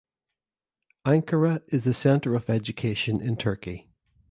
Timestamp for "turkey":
3.37-3.87